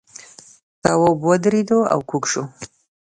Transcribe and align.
تواب 0.83 1.19
ودرېد 1.29 1.69
او 1.93 1.99
کوږ 2.09 2.23
شو. 2.31 2.43